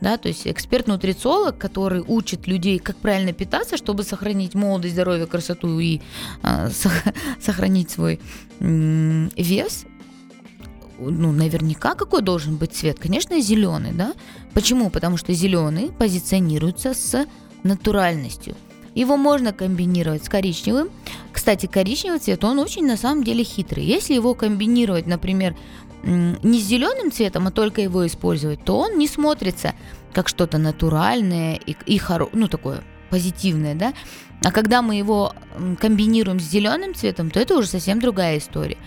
да, 0.00 0.16
то 0.16 0.28
есть 0.28 0.46
эксперт-нутрициолог, 0.46 1.58
который 1.58 2.02
учит 2.06 2.46
людей, 2.46 2.78
как 2.78 2.96
правильно 2.96 3.32
питаться, 3.32 3.76
чтобы 3.76 4.02
сохранить 4.04 4.54
молодость, 4.54 4.94
здоровье, 4.94 5.26
красоту 5.26 5.78
и 5.78 6.00
э, 6.42 6.70
сохранить 7.40 7.90
свой 7.90 8.20
э, 8.60 9.28
вес, 9.36 9.86
ну, 10.98 11.32
наверняка 11.32 11.94
какой 11.94 12.22
должен 12.22 12.56
быть 12.56 12.72
цвет? 12.72 12.98
Конечно, 12.98 13.40
зеленый, 13.40 13.92
да? 13.92 14.14
Почему? 14.52 14.90
Потому 14.90 15.16
что 15.16 15.32
зеленый 15.32 15.92
позиционируется 15.92 16.92
с 16.92 17.26
натуральностью. 17.62 18.56
Его 18.98 19.16
можно 19.16 19.52
комбинировать 19.52 20.24
с 20.24 20.28
коричневым. 20.28 20.88
Кстати, 21.32 21.66
коричневый 21.66 22.18
цвет, 22.18 22.42
он 22.42 22.58
очень 22.58 22.84
на 22.84 22.96
самом 22.96 23.22
деле 23.22 23.44
хитрый. 23.44 23.84
Если 23.84 24.12
его 24.12 24.34
комбинировать, 24.34 25.06
например, 25.06 25.54
не 26.02 26.58
с 26.58 26.64
зеленым 26.64 27.12
цветом, 27.12 27.46
а 27.46 27.52
только 27.52 27.80
его 27.80 28.04
использовать, 28.08 28.64
то 28.64 28.76
он 28.76 28.98
не 28.98 29.06
смотрится 29.06 29.74
как 30.12 30.26
что-то 30.26 30.58
натуральное 30.58 31.60
и, 31.64 31.76
и 31.86 31.96
хоро... 31.96 32.28
ну, 32.32 32.48
такое 32.48 32.82
позитивное, 33.08 33.76
да. 33.76 33.94
А 34.44 34.50
когда 34.50 34.82
мы 34.82 34.96
его 34.96 35.32
комбинируем 35.78 36.40
с 36.40 36.50
зеленым 36.50 36.92
цветом, 36.92 37.30
то 37.30 37.38
это 37.38 37.56
уже 37.56 37.68
совсем 37.68 38.00
другая 38.00 38.38
история. 38.38 38.78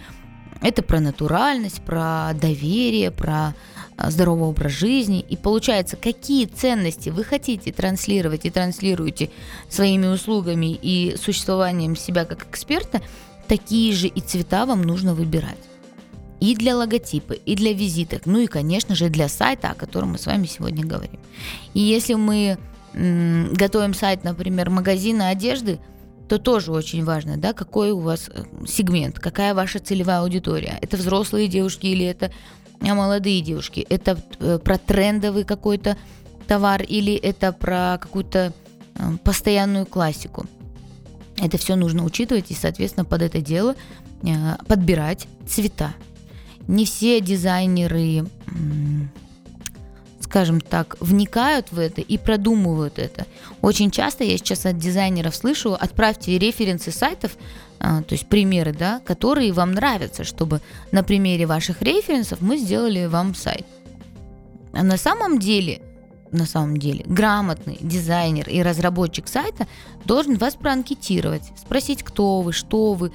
Это 0.62 0.84
про 0.84 1.00
натуральность, 1.00 1.82
про 1.84 2.34
доверие, 2.34 3.12
про 3.12 3.56
здоровый 3.98 4.50
образ 4.50 4.72
жизни. 4.72 5.20
И 5.28 5.38
получается, 5.38 5.98
какие 5.98 6.46
ценности 6.46 7.10
вы 7.10 7.24
хотите 7.24 7.72
транслировать 7.72 8.46
и 8.46 8.50
транслируете 8.50 9.30
своими 9.70 10.08
услугами 10.08 10.78
и 10.82 11.16
существованием 11.18 11.96
себя 11.96 12.26
как 12.26 12.48
эксперта, 12.50 13.02
такие 13.48 13.94
же 13.94 14.08
и 14.08 14.22
цвета 14.22 14.66
вам 14.66 14.82
нужно 14.82 15.14
выбирать. 15.14 15.58
И 16.40 16.56
для 16.56 16.76
логотипа, 16.76 17.34
и 17.34 17.56
для 17.56 17.74
визиток, 17.74 18.26
ну 18.26 18.40
и, 18.40 18.48
конечно 18.48 18.96
же, 18.96 19.10
для 19.10 19.30
сайта, 19.30 19.70
о 19.70 19.76
котором 19.76 20.14
мы 20.14 20.18
с 20.18 20.26
вами 20.26 20.48
сегодня 20.48 20.84
говорим. 20.84 21.20
И 21.76 21.80
если 21.80 22.16
мы 22.16 22.58
готовим 22.94 23.94
сайт, 23.94 24.24
например, 24.24 24.70
магазина 24.70 25.30
одежды, 25.30 25.80
то 26.28 26.38
тоже 26.38 26.72
очень 26.72 27.04
важно, 27.04 27.36
да, 27.38 27.52
какой 27.52 27.92
у 27.92 28.00
вас 28.00 28.30
э, 28.34 28.44
сегмент, 28.66 29.20
какая 29.20 29.54
ваша 29.54 29.80
целевая 29.80 30.22
аудитория. 30.22 30.78
Это 30.82 30.96
взрослые 30.96 31.50
девушки 31.50 31.88
или 31.88 32.06
это 32.06 32.32
молодые 32.82 33.42
девушки? 33.42 33.86
Это 33.90 34.18
э, 34.40 34.60
про 34.64 34.78
трендовый 34.78 35.44
какой-то 35.44 35.98
товар 36.48 36.82
или 36.82 37.14
это 37.14 37.54
про 37.54 37.98
какую-то 38.02 38.54
постоянную 39.24 39.86
классику? 39.86 40.46
Это 41.38 41.58
все 41.58 41.76
нужно 41.76 42.04
учитывать 42.04 42.52
и, 42.52 42.54
соответственно, 42.54 43.06
под 43.06 43.22
это 43.22 43.42
дело 43.42 43.76
подбирать 44.68 45.28
цвета. 45.48 45.94
Не 46.68 46.86
все 46.86 47.20
дизайнеры 47.22 48.26
скажем 50.32 50.62
так, 50.62 50.96
вникают 51.02 51.74
в 51.74 51.80
это 51.80 52.00
и 52.00 52.18
продумывают 52.18 53.00
это. 53.00 53.26
Очень 53.62 53.92
часто 53.92 54.24
я 54.24 54.38
сейчас 54.38 54.66
от 54.66 54.78
дизайнеров 54.78 55.36
слышу, 55.36 55.74
отправьте 55.74 56.38
референсы 56.38 56.90
сайтов, 56.92 57.34
а, 57.36 57.71
то 57.82 58.06
есть 58.12 58.28
примеры, 58.28 58.74
да, 58.74 59.00
которые 59.00 59.52
вам 59.54 59.72
нравятся, 59.72 60.24
чтобы 60.24 60.62
на 60.92 61.04
примере 61.04 61.48
ваших 61.48 61.82
референсов 61.82 62.40
мы 62.40 62.58
сделали 62.58 63.08
вам 63.08 63.34
сайт. 63.34 63.66
А 64.72 64.84
на 64.84 64.98
самом 64.98 65.40
деле, 65.40 65.82
на 66.32 66.46
самом 66.46 66.78
деле, 66.78 67.04
грамотный 67.08 67.80
дизайнер 67.82 68.48
и 68.48 68.62
разработчик 68.62 69.28
сайта 69.28 69.68
должен 70.06 70.38
вас 70.38 70.54
проанкетировать, 70.56 71.52
спросить, 71.58 72.04
кто 72.04 72.42
вы, 72.42 72.54
что 72.54 72.94
вы, 72.94 73.12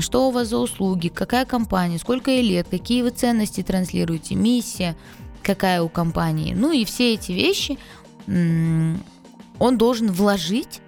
что 0.00 0.28
у 0.28 0.30
вас 0.30 0.48
за 0.48 0.56
услуги, 0.56 1.08
какая 1.08 1.44
компания, 1.44 1.98
сколько 1.98 2.30
ей 2.30 2.42
лет, 2.42 2.68
какие 2.70 3.02
вы 3.02 3.10
ценности 3.10 3.62
транслируете, 3.62 4.34
миссия, 4.34 4.96
какая 5.42 5.82
у 5.82 5.90
компании. 5.90 6.54
Ну 6.54 6.72
и 6.72 6.86
все 6.86 7.14
эти 7.14 7.32
вещи 7.32 7.78
он 8.26 9.78
должен 9.78 10.10
вложить 10.10 10.80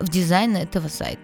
в 0.00 0.08
дизайн 0.08 0.56
этого 0.56 0.88
сайта. 0.88 1.20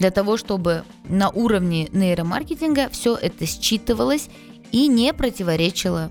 Для 0.00 0.10
того, 0.10 0.38
чтобы 0.38 0.84
на 1.04 1.28
уровне 1.28 1.88
нейромаркетинга 1.92 2.88
все 2.88 3.14
это 3.16 3.44
считывалось 3.44 4.30
и 4.72 4.88
не 4.88 5.12
противоречило, 5.12 6.10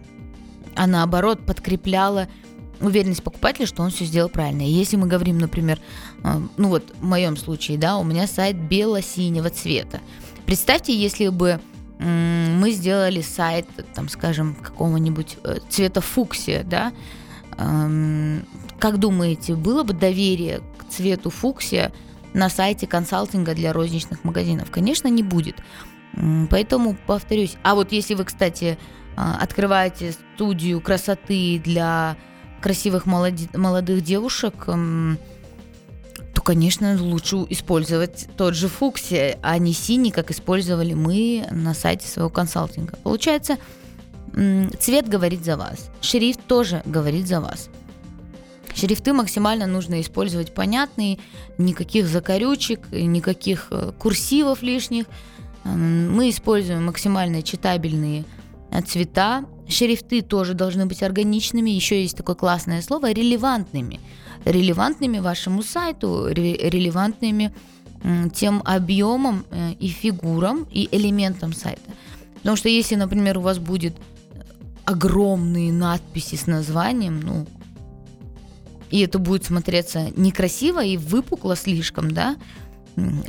а 0.75 0.85
наоборот 0.85 1.43
подкрепляло 1.43 2.27
уверенность 2.79 3.23
покупателя, 3.23 3.65
что 3.65 3.81
он 3.81 3.89
все 3.89 4.05
сделал 4.05 4.29
правильно. 4.29 4.61
И 4.61 4.71
если 4.71 4.95
мы 4.95 5.07
говорим, 5.07 5.39
например, 5.39 5.79
э, 6.23 6.39
ну 6.57 6.69
вот 6.69 6.83
в 6.99 7.03
моем 7.03 7.35
случае, 7.35 7.79
да, 7.79 7.97
у 7.97 8.03
меня 8.03 8.27
сайт 8.27 8.55
бело-синего 8.57 9.49
цвета. 9.49 9.99
Представьте, 10.45 10.95
если 10.95 11.27
бы 11.29 11.59
мы 11.97 12.71
сделали 12.71 13.21
сайт, 13.21 13.65
там, 13.93 14.07
скажем, 14.07 14.55
какого-нибудь 14.55 15.37
э, 15.43 15.57
цвета 15.67 15.99
фуксия, 15.99 16.63
да, 16.63 16.93
как 17.57 18.99
думаете, 18.99 19.55
было 19.55 19.83
бы 19.83 19.93
доверие 19.93 20.61
к 20.77 20.89
цвету 20.89 21.29
фуксия 21.29 21.91
на 22.33 22.49
сайте 22.49 22.87
консалтинга 22.87 23.53
для 23.53 23.73
розничных 23.73 24.23
магазинов? 24.23 24.71
Конечно, 24.71 25.07
не 25.07 25.23
будет. 25.23 25.57
Поэтому 26.49 26.97
повторюсь. 27.07 27.55
А 27.63 27.75
вот 27.75 27.91
если 27.91 28.15
вы, 28.15 28.25
кстати, 28.25 28.77
а, 29.15 29.37
открываете 29.41 30.13
студию 30.13 30.81
красоты 30.81 31.61
для 31.63 32.17
красивых 32.61 33.05
молодых 33.05 34.01
девушек, 34.01 34.53
то, 34.65 36.41
конечно, 36.41 36.97
лучше 37.01 37.37
использовать 37.49 38.27
тот 38.37 38.55
же 38.55 38.67
фуксия, 38.67 39.37
а 39.41 39.57
не 39.57 39.73
синий, 39.73 40.11
как 40.11 40.31
использовали 40.31 40.93
мы 40.93 41.47
на 41.51 41.73
сайте 41.73 42.07
своего 42.07 42.29
консалтинга. 42.29 42.95
Получается, 43.03 43.57
цвет 44.79 45.07
говорит 45.07 45.43
за 45.43 45.57
вас, 45.57 45.89
шрифт 46.01 46.41
тоже 46.47 46.81
говорит 46.85 47.27
за 47.27 47.41
вас. 47.41 47.69
Шрифты 48.75 49.13
максимально 49.13 49.65
нужно 49.67 49.99
использовать 50.01 50.53
понятные, 50.53 51.19
никаких 51.57 52.07
закорючек, 52.07 52.91
никаких 52.91 53.67
э, 53.71 53.91
курсивов 53.97 54.61
лишних. 54.61 55.05
Мы 55.63 56.29
используем 56.29 56.85
максимально 56.85 57.41
читабельные 57.41 58.25
э, 58.71 58.81
цвета. 58.81 59.45
Шрифты 59.67 60.21
тоже 60.21 60.53
должны 60.53 60.85
быть 60.85 61.03
органичными. 61.03 61.69
Еще 61.69 62.01
есть 62.01 62.17
такое 62.17 62.35
классное 62.35 62.81
слово 62.81 63.11
релевантными 63.11 63.99
релевантными 64.45 65.19
вашему 65.19 65.63
сайту, 65.63 66.27
релевантными 66.27 67.53
тем 68.33 68.61
объемом 68.63 69.45
э, 69.51 69.73
и 69.73 69.89
фигурам 69.89 70.65
и 70.71 70.87
элементам 70.91 71.51
сайта. 71.51 71.91
Потому 72.35 72.55
что 72.55 72.69
если, 72.69 72.95
например, 72.95 73.37
у 73.37 73.41
вас 73.41 73.59
будет 73.59 73.93
огромные 74.85 75.73
надписи 75.73 76.35
с 76.35 76.47
названием, 76.47 77.19
ну, 77.19 77.45
и 78.89 79.01
это 79.01 79.19
будет 79.19 79.45
смотреться 79.45 80.11
некрасиво 80.15 80.83
и 80.83 80.97
выпукло 80.97 81.55
слишком, 81.55 82.11
да, 82.11 82.37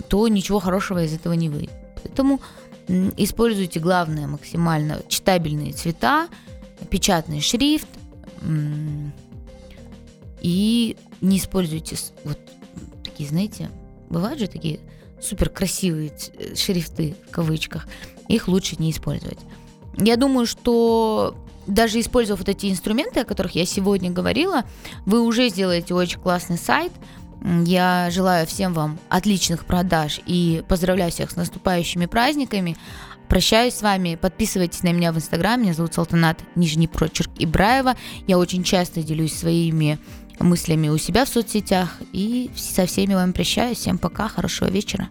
то 0.09 0.27
ничего 0.29 0.59
хорошего 0.59 1.05
из 1.05 1.13
этого 1.13 1.35
не 1.35 1.49
выйдет. 1.49 1.71
Поэтому 2.03 2.41
используйте 3.17 3.79
главное 3.79 4.27
максимально 4.27 5.03
читабельные 5.09 5.73
цвета, 5.73 6.29
печатный 6.89 7.41
шрифт, 7.41 7.89
и 10.41 10.97
не 11.21 11.39
используйте 11.39 11.97
вот 12.25 12.39
такие, 13.05 13.29
знаете, 13.29 13.71
бывают 14.09 14.41
же 14.41 14.47
такие 14.47 14.81
супер 15.21 15.51
красивые 15.51 16.13
э, 16.39 16.55
шрифты 16.55 17.15
в 17.29 17.31
кавычках. 17.31 17.87
Их 18.29 18.49
лучше 18.49 18.77
не 18.79 18.91
использовать. 18.91 19.39
Я 19.99 20.17
думаю, 20.17 20.47
что 20.47 21.37
даже 21.71 22.01
используя 22.01 22.37
вот 22.37 22.49
эти 22.49 22.71
инструменты, 22.71 23.21
о 23.21 23.25
которых 23.25 23.55
я 23.55 23.65
сегодня 23.65 24.11
говорила, 24.11 24.65
вы 25.07 25.23
уже 25.23 25.49
сделаете 25.49 25.95
очень 25.95 26.21
классный 26.21 26.59
сайт. 26.59 26.93
Я 27.65 28.09
желаю 28.11 28.47
всем 28.47 28.75
вам 28.75 28.99
отличных 29.09 29.65
продаж 29.65 30.21
и 30.27 30.63
поздравляю 30.69 31.11
всех 31.11 31.31
с 31.31 31.37
наступающими 31.37 32.07
праздниками. 32.07 32.77
Прощаюсь 33.29 33.75
с 33.75 33.83
вами. 33.83 34.17
Подписывайтесь 34.21 34.83
на 34.83 34.93
меня 34.93 35.13
в 35.13 35.17
Инстаграме. 35.17 35.63
Меня 35.65 35.75
зовут 35.75 35.95
Салтанат 35.95 36.41
Нижний 36.57 36.89
Прочерк 36.89 37.31
Ибраева. 37.39 37.97
Я 38.27 38.39
очень 38.39 38.65
часто 38.65 39.03
делюсь 39.03 39.35
своими 39.35 39.99
мыслями 40.41 40.89
у 40.89 40.99
себя 40.99 41.25
в 41.25 41.29
соцсетях. 41.29 41.97
И 42.13 42.51
со 42.57 42.87
всеми 42.87 43.15
вами 43.15 43.33
прощаюсь. 43.33 43.79
Всем 43.79 43.99
пока, 43.99 44.29
хорошего 44.29 44.69
вечера. 44.69 45.09